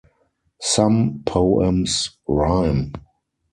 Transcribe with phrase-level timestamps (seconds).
[0.63, 2.91] Some poems rhyme.